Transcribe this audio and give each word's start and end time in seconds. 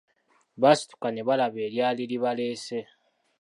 Baasituka 0.61 1.07
ne 1.11 1.21
balaba 1.27 1.59
eryali 1.67 2.03
libaleese. 2.11 2.79